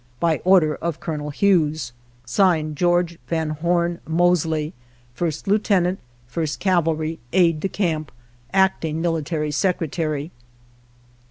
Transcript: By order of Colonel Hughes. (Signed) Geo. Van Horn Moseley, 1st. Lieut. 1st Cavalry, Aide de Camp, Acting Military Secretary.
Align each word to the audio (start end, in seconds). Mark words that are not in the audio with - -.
By 0.19 0.37
order 0.43 0.77
of 0.77 0.99
Colonel 0.99 1.29
Hughes. 1.29 1.91
(Signed) 2.25 2.75
Geo. 2.75 3.05
Van 3.27 3.49
Horn 3.51 3.99
Moseley, 4.07 4.73
1st. 5.15 5.45
Lieut. 5.45 5.97
1st 6.33 6.57
Cavalry, 6.57 7.19
Aide 7.33 7.59
de 7.59 7.69
Camp, 7.69 8.11
Acting 8.51 8.99
Military 8.99 9.51
Secretary. 9.51 10.31